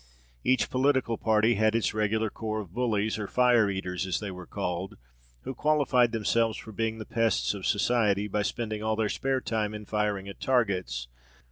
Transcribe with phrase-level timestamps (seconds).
[0.43, 4.47] Each political party had its regular corps of bullies, or fire eaters, as they were
[4.47, 4.97] called,
[5.43, 9.75] who qualified themselves for being the pests of society by spending all their spare time
[9.75, 11.07] in firing at targets.